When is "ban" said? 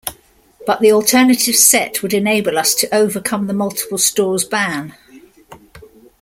4.45-4.95